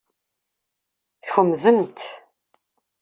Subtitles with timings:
[1.23, 1.99] Tkemzemt.